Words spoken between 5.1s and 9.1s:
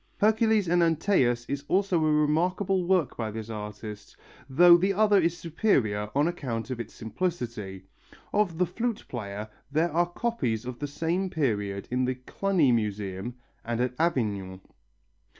is superior on account of its simplicity. Of the Flute